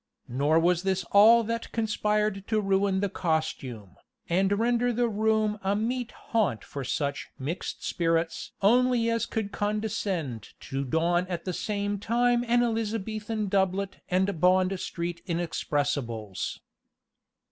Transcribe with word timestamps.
Nor 0.27 0.57
was 0.59 0.81
this 0.81 1.03
all 1.11 1.43
that 1.43 1.71
conspired 1.71 2.47
to 2.47 2.59
ruin 2.59 3.01
the 3.01 3.07
costume, 3.09 3.97
and 4.27 4.57
render 4.57 4.91
the 4.91 5.07
room 5.07 5.59
a 5.61 5.75
meet 5.75 6.09
haunt 6.33 6.63
for 6.63 6.83
such 6.83 7.29
"mixed 7.37 7.85
spirits" 7.85 8.51
only 8.63 9.11
as 9.11 9.27
could 9.27 9.51
condescend 9.51 10.53
to 10.61 10.83
don 10.83 11.27
at 11.27 11.45
the 11.45 11.53
same 11.53 11.99
time 11.99 12.43
an 12.47 12.63
Elizabethan 12.63 13.47
doublet 13.47 13.97
and 14.09 14.41
Bond 14.41 14.79
Street 14.79 15.21
inexpressibles. 15.27 16.61